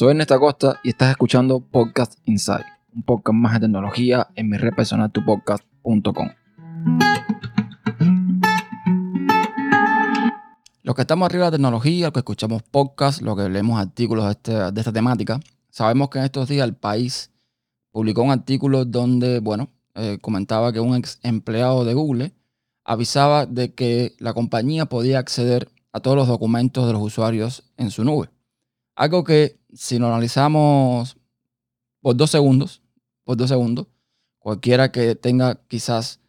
[0.00, 4.56] Soy Ernesto Acosta y estás escuchando Podcast Inside, un podcast más de tecnología en mi
[4.56, 6.30] red personal tupodcast.com.
[10.82, 14.24] Los que estamos arriba de la tecnología, los que escuchamos podcasts, los que leemos artículos
[14.24, 17.30] de, este, de esta temática, sabemos que en estos días el país
[17.90, 22.32] publicó un artículo donde, bueno, eh, comentaba que un ex empleado de Google
[22.84, 27.90] avisaba de que la compañía podía acceder a todos los documentos de los usuarios en
[27.90, 28.30] su nube.
[28.94, 31.16] Algo que si lo analizamos
[32.00, 32.82] por dos segundos,
[33.24, 33.86] por dos segundos,
[34.38, 36.20] cualquiera que tenga quizás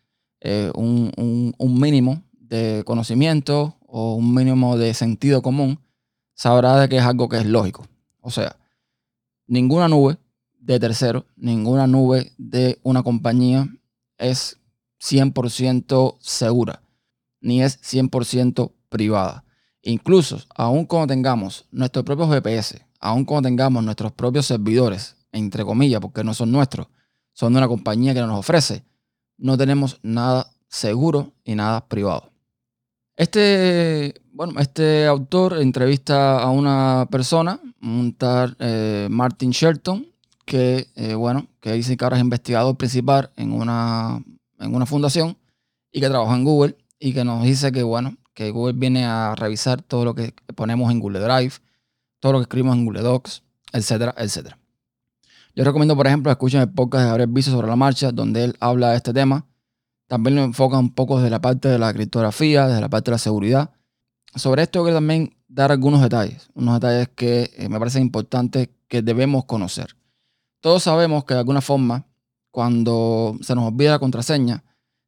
[0.42, 5.80] eh, un, un, mínimo de conocimiento o un mínimo de sentido común,
[6.34, 7.88] sabrá de que es algo que es lógico.
[8.22, 8.58] O sea,
[9.48, 10.18] ninguna nube
[10.60, 13.68] de tercero, ninguna nube de una compañía
[14.18, 14.60] es
[15.02, 16.84] 100% segura,
[17.40, 19.44] ni es 100% privada.
[19.84, 26.00] Incluso, aun cuando tengamos nuestros propios GPS, aun cuando tengamos nuestros propios servidores, entre comillas,
[26.00, 26.88] porque no son nuestros,
[27.34, 28.84] son de una compañía que nos ofrece,
[29.38, 32.32] no tenemos nada seguro y nada privado.
[33.16, 40.08] Este, bueno, este autor entrevista a una persona, un tal eh, Martin Shelton,
[40.46, 44.24] que, eh, bueno, que dice que ahora es investigador principal en una,
[44.60, 45.38] en una fundación
[45.92, 49.36] y que trabaja en Google y que nos dice que, bueno, que Google viene a
[49.36, 51.54] revisar todo lo que ponemos en Google Drive,
[52.20, 54.58] todo lo que escribimos en Google Docs, etcétera, etcétera.
[55.54, 58.58] Yo recomiendo, por ejemplo, escuchen el podcast de Gabriel Viso sobre la marcha, donde él
[58.60, 59.46] habla de este tema.
[60.08, 63.16] También lo enfoca un poco desde la parte de la criptografía, desde la parte de
[63.16, 63.72] la seguridad.
[64.34, 69.04] Sobre esto quiero también dar algunos detalles, unos detalles que eh, me parecen importantes que
[69.04, 69.96] debemos conocer.
[70.62, 72.08] Todos sabemos que de alguna forma,
[72.50, 74.64] cuando se nos olvida la contraseña,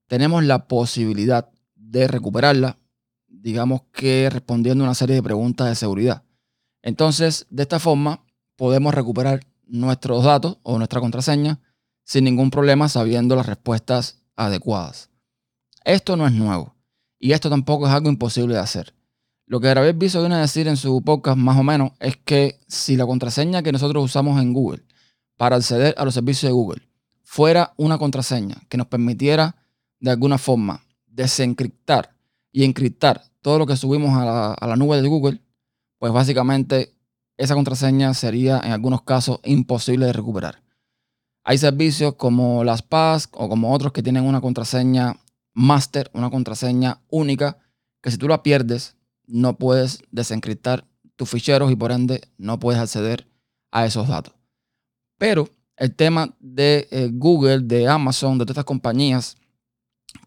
[0.08, 2.78] tenemos la posibilidad de recuperarla
[3.42, 6.24] digamos que respondiendo una serie de preguntas de seguridad.
[6.82, 8.26] Entonces, de esta forma,
[8.56, 11.60] podemos recuperar nuestros datos o nuestra contraseña
[12.04, 15.10] sin ningún problema sabiendo las respuestas adecuadas.
[15.84, 16.76] Esto no es nuevo
[17.20, 18.94] y esto tampoco es algo imposible de hacer.
[19.46, 22.60] Lo que Gabriel Viso viene a decir en su podcast más o menos es que
[22.68, 24.84] si la contraseña que nosotros usamos en Google
[25.38, 26.82] para acceder a los servicios de Google
[27.24, 29.56] fuera una contraseña que nos permitiera
[30.00, 32.13] de alguna forma desencriptar
[32.54, 35.42] y encriptar todo lo que subimos a la, nube de Google,
[35.98, 36.96] pues básicamente
[37.36, 40.64] esa contraseña sería en algunos casos imposible de recuperar.
[41.44, 45.18] Hay servicios como las PAS o como otros que tienen una contraseña
[45.54, 47.58] master, una contraseña única,
[48.02, 52.80] que si tú la pierdes, no puedes desencriptar tus ficheros y por ende no puedes
[52.80, 53.28] acceder
[53.72, 54.34] a esos datos.
[55.18, 59.38] Pero el tema de eh, Google, de Amazon, de todas estas compañías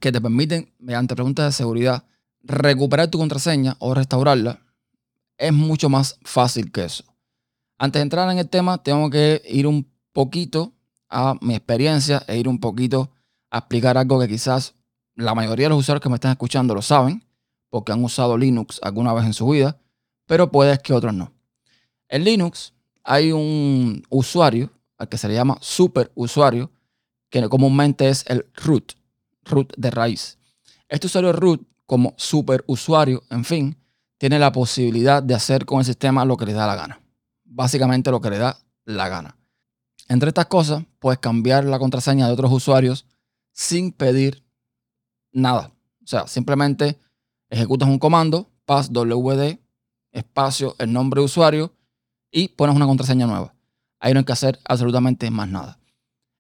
[0.01, 2.05] que te permiten, mediante preguntas de seguridad,
[2.47, 4.61] recuperar tu contraseña o restaurarla
[5.39, 7.05] es mucho más fácil que eso.
[7.79, 10.73] Antes de entrar en el tema, tengo que ir un poquito
[11.09, 13.11] a mi experiencia e ir un poquito
[13.51, 14.75] a explicar algo que quizás
[15.15, 17.23] la mayoría de los usuarios que me están escuchando lo saben,
[17.69, 19.79] porque han usado Linux alguna vez en su vida,
[20.27, 21.33] pero puede que otros no.
[22.09, 22.73] En Linux
[23.05, 26.71] hay un usuario al que se le llama super usuario,
[27.29, 28.93] que comúnmente es el root,
[29.45, 30.39] root de raíz.
[30.89, 33.77] Este usuario root como superusuario, en fin,
[34.19, 37.01] tiene la posibilidad de hacer con el sistema lo que le da la gana.
[37.45, 39.37] Básicamente lo que le da la gana.
[40.09, 43.07] Entre estas cosas, puedes cambiar la contraseña de otros usuarios
[43.53, 44.45] sin pedir
[45.33, 45.73] nada.
[46.03, 46.99] O sea, simplemente
[47.49, 49.59] ejecutas un comando, passwd,
[50.13, 51.73] espacio, el nombre de usuario
[52.31, 53.55] y pones una contraseña nueva.
[53.99, 55.79] Ahí no hay que hacer absolutamente más nada.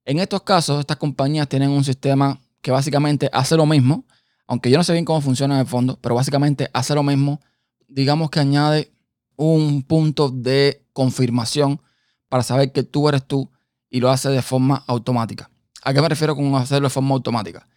[0.04, 4.04] En estos casos, estas compañías tienen un sistema que básicamente hace lo mismo,
[4.46, 7.40] aunque yo no sé bien cómo funciona en el fondo, pero básicamente hace lo mismo.
[7.88, 8.92] Digamos que añade
[9.36, 11.80] un punto de confirmación
[12.28, 13.50] para saber que tú eres tú
[13.90, 15.50] y lo hace de forma automática.
[15.82, 17.68] ¿A qué me refiero con hacerlo de forma automática?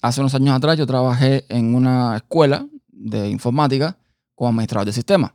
[0.00, 3.98] Hace unos años atrás yo trabajé en una escuela de informática
[4.34, 5.32] como administrador de sistemas.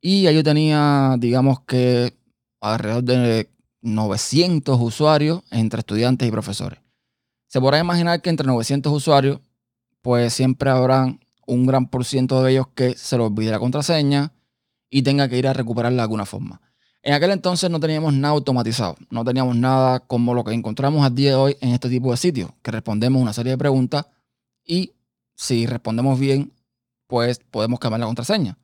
[0.00, 2.16] Y ahí yo tenía, digamos que
[2.60, 3.50] alrededor de
[3.82, 6.80] 900 usuarios entre estudiantes y profesores.
[7.48, 9.40] Se podrá imaginar que entre 900 usuarios
[10.06, 11.18] pues siempre habrán
[11.48, 14.32] un gran por ciento de ellos que se les olvide la contraseña
[14.88, 16.60] y tenga que ir a recuperarla de alguna forma.
[17.02, 21.12] En aquel entonces no teníamos nada automatizado, no teníamos nada como lo que encontramos al
[21.12, 24.06] día de hoy en este tipo de sitios, que respondemos una serie de preguntas
[24.64, 24.92] y
[25.34, 26.52] si respondemos bien,
[27.08, 28.56] pues podemos cambiar la contraseña.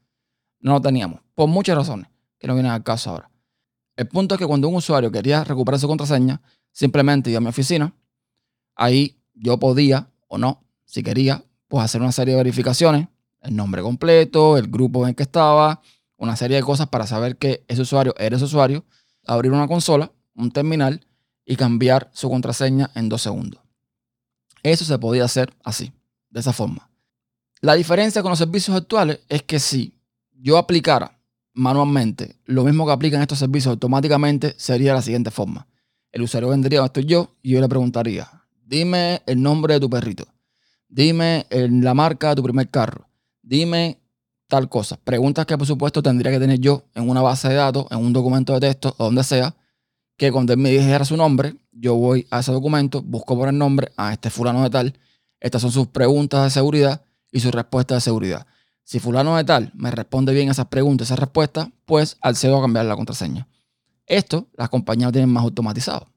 [0.60, 2.06] No lo teníamos, por muchas razones,
[2.38, 3.32] que no vienen al caso ahora.
[3.96, 6.40] El punto es que cuando un usuario quería recuperar su contraseña,
[6.70, 7.92] simplemente iba a mi oficina,
[8.76, 13.08] ahí yo podía o no si quería, pues hacer una serie de verificaciones,
[13.40, 15.80] el nombre completo, el grupo en el que estaba,
[16.16, 18.84] una serie de cosas para saber que ese usuario eres usuario,
[19.26, 21.06] abrir una consola, un terminal
[21.44, 23.60] y cambiar su contraseña en dos segundos.
[24.62, 25.92] Eso se podía hacer así,
[26.30, 26.88] de esa forma.
[27.60, 29.94] La diferencia con los servicios actuales es que si
[30.32, 31.18] yo aplicara
[31.54, 35.66] manualmente lo mismo que aplican estos servicios automáticamente, sería la siguiente forma.
[36.10, 38.28] El usuario vendría, esto yo, y yo le preguntaría,
[38.64, 40.26] dime el nombre de tu perrito,
[40.92, 43.08] dime la marca de tu primer carro,
[43.42, 43.98] dime
[44.46, 44.98] tal cosa.
[45.02, 48.12] Preguntas que por supuesto tendría que tener yo en una base de datos, en un
[48.12, 49.56] documento de texto o donde sea,
[50.16, 53.56] que cuando él me dijera su nombre, yo voy a ese documento, busco por el
[53.56, 54.98] nombre, a este fulano de tal,
[55.40, 57.02] estas son sus preguntas de seguridad
[57.32, 58.46] y sus respuestas de seguridad.
[58.84, 62.84] Si fulano de tal me responde bien esas preguntas, esas respuestas, pues accedo a cambiar
[62.84, 63.48] la contraseña.
[64.06, 66.08] Esto las compañías lo tienen más automatizado,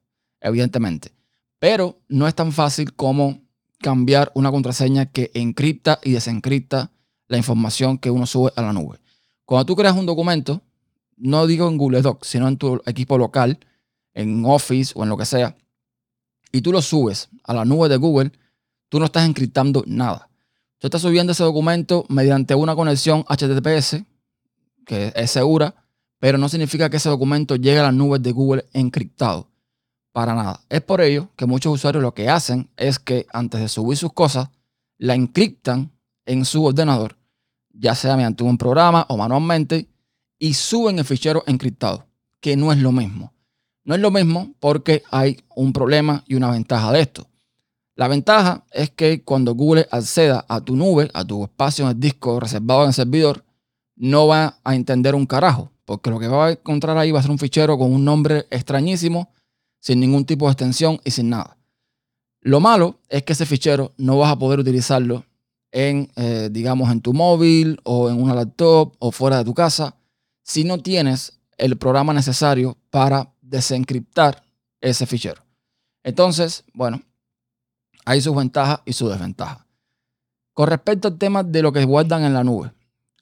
[0.42, 1.14] evidentemente.
[1.60, 3.45] Pero no es tan fácil como
[3.86, 6.90] cambiar una contraseña que encripta y desencripta
[7.28, 8.98] la información que uno sube a la nube.
[9.46, 10.64] Cuando tú creas un documento,
[11.18, 13.60] no digo en Google Docs, sino en tu equipo local,
[14.16, 15.56] en Office o en lo que sea,
[16.52, 18.32] y tú lo subes a la nube de Google,
[18.90, 20.32] tú no estás encriptando nada.
[20.80, 24.04] Tú estás subiendo ese documento mediante una conexión HTTPS,
[24.84, 25.76] que es segura,
[26.18, 29.48] pero no significa que ese documento llegue a las nubes de Google encriptado.
[30.16, 30.62] Para nada.
[30.70, 34.14] Es por ello que muchos usuarios lo que hacen es que antes de subir sus
[34.14, 34.48] cosas,
[34.98, 35.92] la encriptan
[36.26, 37.18] en su ordenador,
[37.74, 39.90] ya sea mediante un programa o manualmente,
[40.40, 42.06] y suben el fichero encriptado,
[42.40, 43.34] que no es lo mismo.
[43.84, 47.28] No es lo mismo porque hay un problema y una ventaja de esto.
[47.98, 52.00] La ventaja es que cuando Google acceda a tu nube, a tu espacio en el
[52.00, 53.44] disco reservado en el servidor,
[53.98, 57.22] no va a entender un carajo, porque lo que va a encontrar ahí va a
[57.22, 59.36] ser un fichero con un nombre extrañísimo,
[59.86, 61.58] sin ningún tipo de extensión y sin nada.
[62.42, 65.26] Lo malo es que ese fichero no vas a poder utilizarlo
[65.72, 69.96] en, eh, digamos, en tu móvil o en una laptop o fuera de tu casa
[70.42, 74.44] si no tienes el programa necesario para desencriptar
[74.82, 75.44] ese fichero.
[76.04, 77.04] Entonces, bueno,
[78.06, 79.68] hay sus ventajas y sus desventajas.
[80.56, 82.72] Con respecto al tema de lo que guardan en la nube,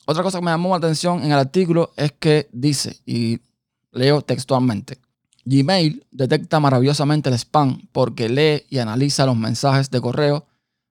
[0.06, 3.42] otra cosa que me llamó la atención en el artículo es que dice, y
[3.92, 4.98] leo textualmente,
[5.46, 10.46] Gmail detecta maravillosamente el spam porque lee y analiza los mensajes de correo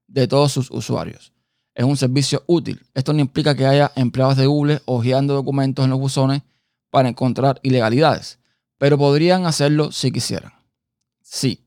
[0.06, 1.32] de todos sus usuarios
[1.74, 2.84] es un servicio útil.
[2.94, 6.42] Esto no implica que haya empleados de Google hojeando documentos en los buzones
[6.90, 8.38] para encontrar ilegalidades,
[8.78, 10.52] pero podrían hacerlo si quisieran.
[11.22, 11.64] Sí,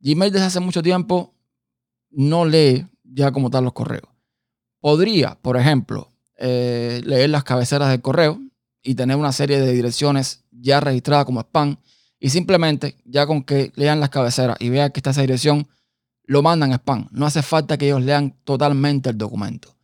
[0.00, 1.34] Gmail desde hace mucho tiempo
[2.10, 4.08] no lee ya como tal los correos.
[4.80, 8.40] Podría, por ejemplo, eh, leer las cabeceras del correo
[8.82, 11.76] y tener una serie de direcciones ya registradas como spam
[12.24, 15.66] y simplemente ya con que lean las cabeceras y vean que está esa dirección,
[16.22, 17.08] lo mandan a spam.
[17.10, 19.74] No hace falta que ellos lean totalmente el documento.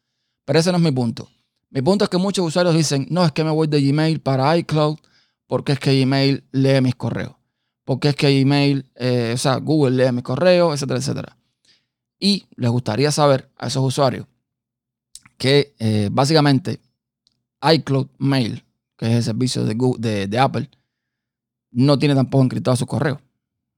[0.45, 1.29] Pero ese no es mi punto.
[1.71, 4.57] Mi punto es que muchos usuarios dicen, no, es que me voy de Gmail para
[4.57, 4.99] iCloud
[5.49, 7.35] porque es que Gmail lee mis correos.
[7.85, 11.37] Porque es que Gmail, eh, o sea, Google lee mis correos, etcétera, etcétera.
[12.21, 14.29] Y les gustaría saber a esos usuarios
[15.39, 16.79] que eh, básicamente
[17.61, 18.65] iCloud Mail,
[18.97, 20.71] que es el servicio de, de, de Apple,
[21.71, 23.21] no tiene tampoco encriptado su correo.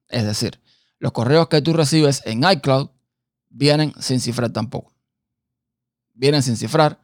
[0.08, 0.60] Es decir,
[0.98, 2.90] los correos que tú recibes en iCloud
[3.48, 4.92] vienen sin cifrar tampoco.
[6.14, 7.00] Vienen sin cifrar.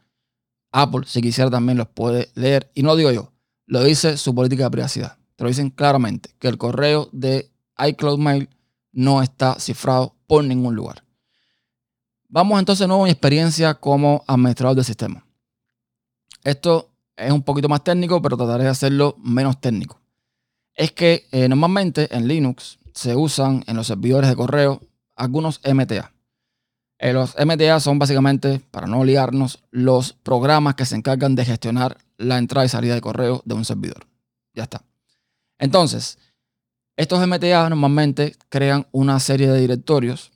[0.72, 2.70] Apple, si quisiera, también los puede leer.
[2.74, 3.32] Y no digo yo,
[3.66, 5.18] lo dice su política de privacidad.
[5.36, 8.48] Te lo dicen claramente, que el correo de iCloud Mail
[8.92, 11.04] no está cifrado por ningún lugar.
[12.28, 15.26] Vamos entonces de nuevo a mi experiencia como administrador del sistema.
[16.42, 20.00] Esto es un poquito más técnico, pero trataré de hacerlo menos técnico.
[20.76, 24.80] Es que eh, normalmente en Linux se usan en los servidores de correo
[25.16, 26.12] algunos MTA.
[26.98, 31.98] Eh, los MTA son básicamente, para no liarnos, los programas que se encargan de gestionar
[32.18, 34.06] la entrada y salida de correo de un servidor.
[34.54, 34.82] Ya está.
[35.58, 36.18] Entonces,
[36.96, 40.32] estos MTA normalmente crean una serie de directorios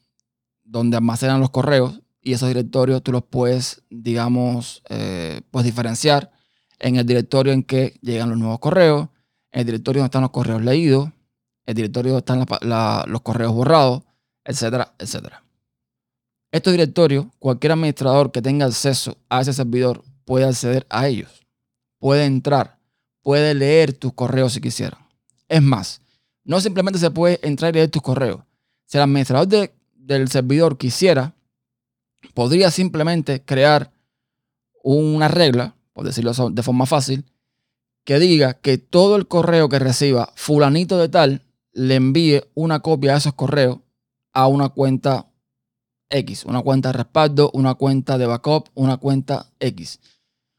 [0.62, 6.30] donde almacenan los correos y esos directorios tú los puedes, digamos, eh, pues diferenciar
[6.78, 9.08] en el directorio en que llegan los nuevos correos,
[9.52, 11.10] el directorio donde están los correos leídos,
[11.66, 12.44] el directorio están
[13.06, 14.02] los correos borrados,
[14.44, 15.44] etcétera, etcétera.
[16.52, 21.46] Estos directorios, cualquier administrador que tenga acceso a ese servidor puede acceder a ellos,
[21.98, 22.78] puede entrar,
[23.22, 24.98] puede leer tus correos si quisiera.
[25.48, 26.00] Es más,
[26.44, 28.40] no simplemente se puede entrar y leer tus correos.
[28.86, 31.34] Si el administrador del servidor quisiera,
[32.34, 33.92] podría simplemente crear
[34.82, 37.24] una regla, por decirlo de forma fácil,
[38.04, 41.42] que diga que todo el correo que reciba fulanito de tal
[41.72, 43.78] le envíe una copia de esos correos
[44.32, 45.30] a una cuenta
[46.10, 50.00] X, una cuenta de respaldo, una cuenta de backup, una cuenta X.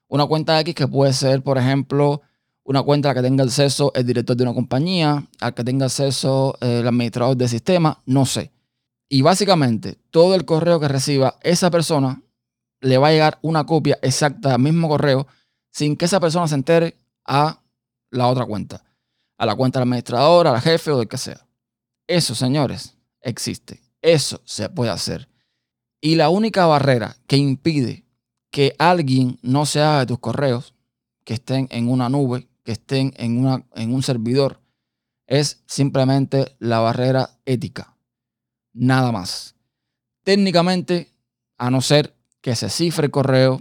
[0.07, 2.21] Una cuenta X que puede ser, por ejemplo,
[2.63, 5.85] una cuenta a la que tenga acceso el director de una compañía, al que tenga
[5.85, 8.51] acceso el administrador del sistema, no sé.
[9.09, 12.21] Y básicamente todo el correo que reciba esa persona
[12.79, 15.27] le va a llegar una copia exacta del mismo correo
[15.71, 17.61] sin que esa persona se entere a
[18.09, 18.83] la otra cuenta,
[19.37, 21.47] a la cuenta del administrador, a la jefe o del que sea.
[22.07, 23.81] Eso, señores, existe.
[24.01, 25.29] Eso se puede hacer.
[26.01, 28.05] Y la única barrera que impide
[28.49, 30.73] que alguien no se haga de tus correos,
[31.23, 34.59] que estén en una nube, que estén en, una, en un servidor,
[35.27, 37.95] es simplemente la barrera ética.
[38.73, 39.55] Nada más.
[40.23, 41.13] Técnicamente,
[41.57, 43.59] a no ser que se cifre el correo,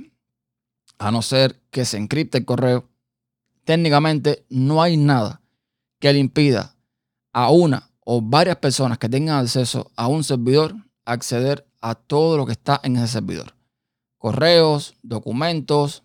[0.98, 2.89] a no ser que se encripte el correo,
[3.64, 5.42] técnicamente no hay nada
[5.98, 6.76] que le impida
[7.32, 10.74] a una o varias personas que tengan acceso a un servidor
[11.04, 13.54] acceder a todo lo que está en ese servidor.
[14.18, 16.02] Correos, documentos,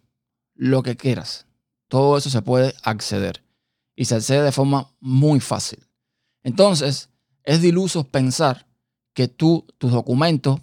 [0.54, 1.48] lo que quieras.
[1.88, 3.44] Todo eso se puede acceder
[3.96, 5.80] y se accede de forma muy fácil.
[6.44, 7.10] Entonces,
[7.44, 8.68] es diluso pensar
[9.14, 10.62] que tú, tus documentos,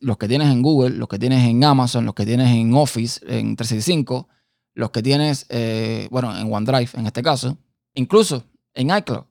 [0.00, 3.20] los que tienes en Google, los que tienes en Amazon, los que tienes en Office,
[3.22, 4.28] en 365,
[4.74, 7.58] los que tienes, eh, bueno, en OneDrive en este caso,
[7.94, 9.24] incluso en iCloud,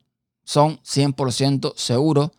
[0.44, 2.32] son 100% seguros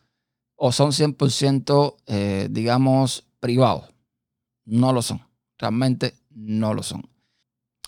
[0.56, 3.94] o son 100%, eh, digamos, privados.
[4.64, 5.22] No lo son.
[5.58, 7.08] Realmente no lo son.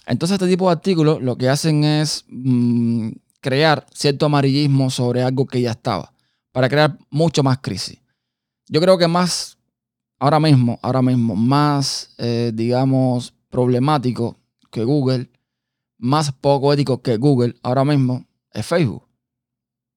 [0.06, 5.46] Entonces este tipo de artículos lo que hacen es mm, crear cierto amarillismo sobre algo
[5.46, 6.12] que ya estaba,
[6.52, 8.00] para crear mucho más crisis.
[8.68, 9.58] Yo creo que más
[10.18, 14.38] ahora mismo, ahora mismo, más, eh, digamos, problemático
[14.72, 15.30] que Google,
[15.98, 19.06] más poco ético que Google, ahora mismo, es Facebook.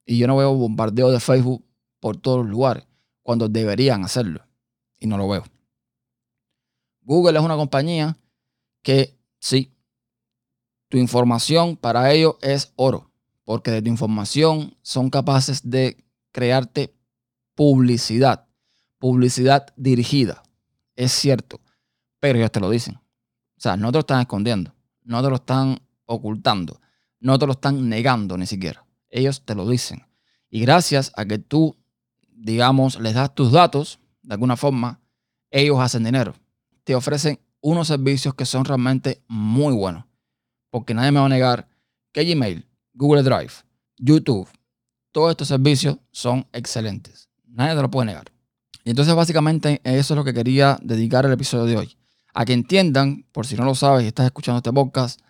[0.05, 1.65] Y yo no veo bombardeo de Facebook
[1.99, 2.85] por todos los lugares,
[3.23, 4.45] cuando deberían hacerlo.
[4.99, 5.43] Y no lo veo.
[7.01, 8.15] Google es una compañía
[8.83, 9.73] que, sí,
[10.89, 13.09] tu información para ellos es oro,
[13.43, 16.93] porque de tu información son capaces de crearte
[17.55, 18.45] publicidad
[19.05, 20.41] publicidad dirigida.
[20.95, 21.61] Es cierto,
[22.19, 22.99] pero ellos te lo dicen.
[23.57, 26.79] O sea, no te lo están escondiendo, no te lo están ocultando,
[27.19, 28.85] no te lo están negando ni siquiera.
[29.09, 30.05] Ellos te lo dicen.
[30.49, 31.75] Y gracias a que tú,
[32.29, 34.99] digamos, les das tus datos, de alguna forma,
[35.51, 36.33] ellos hacen dinero.
[36.83, 40.05] Te ofrecen unos servicios que son realmente muy buenos.
[40.69, 41.67] Porque nadie me va a negar
[42.11, 43.53] que Gmail, Google Drive,
[43.97, 44.47] YouTube,
[45.11, 47.29] todos estos servicios son excelentes.
[47.47, 48.25] Nadie te lo puede negar.
[48.83, 51.97] Y entonces básicamente eso es lo que quería dedicar el episodio de hoy.
[52.37, 55.21] A que entiendan, por si no lo sabes y estás escuchando este podcast,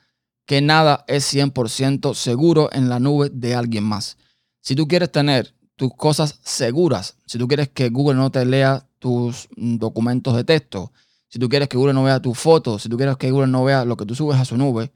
[0.47, 4.17] que nada es 100% seguro en la nube de alguien más.
[4.61, 8.87] Si tú quieres tener tus cosas seguras, si tú quieres que Google no te lea
[8.97, 10.91] tus documentos de texto,
[11.27, 13.63] si tú quieres que Google no vea tus fotos, si tú quieres que Google no
[13.63, 14.91] vea lo que tú subes a su nube,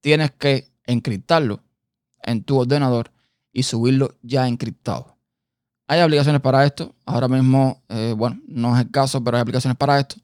[0.00, 1.62] tienes que encriptarlo
[2.22, 3.12] en tu ordenador
[3.52, 5.18] y subirlo ya encriptado.
[5.86, 6.94] Hay aplicaciones para esto.
[7.04, 10.16] Ahora mismo, eh, bueno, no es el caso, pero hay aplicaciones para esto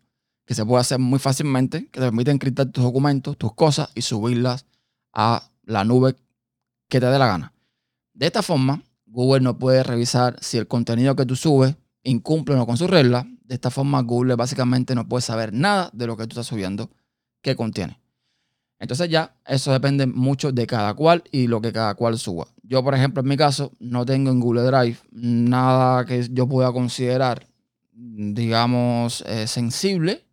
[0.49, 4.01] que se puede hacer muy fácilmente, que te permiten encriptar tus documentos, tus cosas y
[4.01, 4.65] subirlas
[5.13, 6.17] a la nube
[6.89, 7.53] que te dé la gana.
[8.15, 12.57] De esta forma, Google no puede revisar si el contenido que tú subes incumple o
[12.57, 13.27] no con sus reglas.
[13.45, 16.89] De esta forma, Google básicamente no puede saber nada de lo que tú estás subiendo
[17.43, 18.01] que contiene.
[18.79, 22.47] Entonces ya eso depende mucho de cada cual y lo que cada cual suba.
[22.63, 26.73] Yo, por ejemplo, en mi caso, no tengo en Google Drive nada que yo pueda
[26.73, 27.47] considerar,
[27.93, 30.25] digamos, eh, sensible,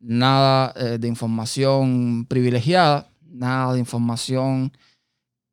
[0.00, 4.72] nada eh, de información privilegiada, nada de información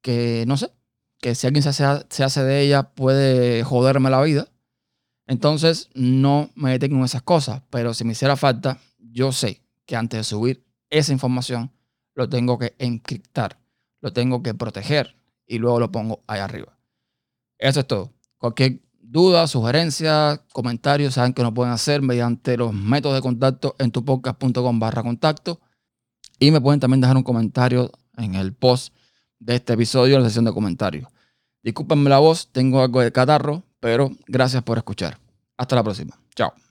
[0.01, 0.71] que, no sé,
[1.19, 4.47] que si alguien se hace, se hace de ella puede joderme la vida.
[5.27, 9.95] Entonces, no me detengo en esas cosas, pero si me hiciera falta, yo sé que
[9.95, 11.71] antes de subir esa información,
[12.13, 13.59] lo tengo que encriptar,
[14.01, 15.15] lo tengo que proteger
[15.47, 16.77] y luego lo pongo ahí arriba.
[17.57, 18.13] Eso es todo.
[18.37, 23.91] Cualquier duda, sugerencia, comentario, saben que nos pueden hacer mediante los métodos de contacto en
[23.91, 25.59] tupodcast.com barra contacto.
[26.39, 28.93] Y me pueden también dejar un comentario en el post
[29.39, 31.07] de este episodio en la sesión de comentarios.
[31.63, 35.17] Discúlpenme la voz, tengo algo de catarro, pero gracias por escuchar.
[35.57, 36.19] Hasta la próxima.
[36.35, 36.64] Chao.